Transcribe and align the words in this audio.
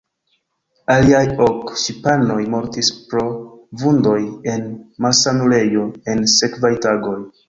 Aliaj 0.91 1.25
ok 1.47 1.73
ŝipanoj 1.81 2.37
mortis 2.53 2.89
pro 3.11 3.25
vundoj 3.81 4.15
en 4.55 4.63
malsanulejo 5.07 5.85
en 6.15 6.25
sekvaj 6.37 6.73
tagoj. 6.87 7.15